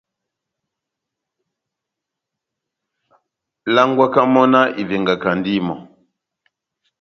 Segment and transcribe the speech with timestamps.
[3.75, 5.77] Langwaka mɔ́ náh ivengakandi mɔ́.